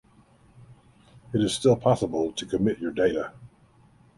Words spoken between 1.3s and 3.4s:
It is still possible to commit your data